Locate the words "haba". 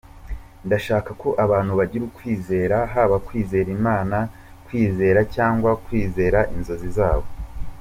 2.93-3.17